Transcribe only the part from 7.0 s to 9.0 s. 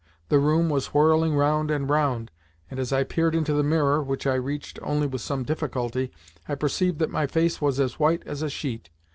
my face was as white as a sheet.